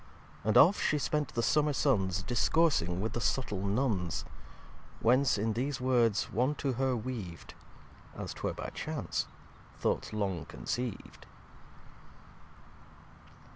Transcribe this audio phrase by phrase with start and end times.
[0.43, 4.25] And oft She spent the Summer Suns Discoursing with the Suttle Nunns.
[4.99, 7.53] Whence in these Words one to her weav'd,
[8.17, 9.27] (As 'twere by Chance)
[9.77, 11.27] Thoughts long conceiv'd.